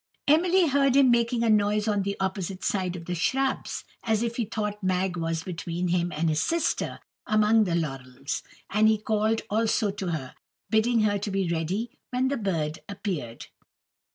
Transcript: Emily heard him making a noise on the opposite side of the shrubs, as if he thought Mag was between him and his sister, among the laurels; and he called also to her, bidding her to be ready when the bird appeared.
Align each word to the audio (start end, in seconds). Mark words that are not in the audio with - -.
Emily 0.27 0.65
heard 0.67 0.95
him 0.95 1.11
making 1.11 1.43
a 1.43 1.49
noise 1.51 1.87
on 1.87 2.01
the 2.01 2.17
opposite 2.19 2.63
side 2.63 2.95
of 2.95 3.05
the 3.05 3.13
shrubs, 3.13 3.83
as 4.01 4.23
if 4.23 4.37
he 4.37 4.45
thought 4.45 4.81
Mag 4.81 5.15
was 5.15 5.43
between 5.43 5.89
him 5.89 6.11
and 6.11 6.27
his 6.27 6.41
sister, 6.41 6.99
among 7.27 7.65
the 7.65 7.75
laurels; 7.75 8.41
and 8.71 8.87
he 8.87 8.97
called 8.97 9.43
also 9.47 9.91
to 9.91 10.07
her, 10.07 10.33
bidding 10.71 11.01
her 11.01 11.19
to 11.19 11.29
be 11.29 11.47
ready 11.49 11.91
when 12.09 12.29
the 12.29 12.37
bird 12.37 12.79
appeared. 12.89 13.45